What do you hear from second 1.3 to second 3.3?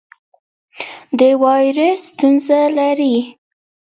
وایرس ستونزه لرئ؟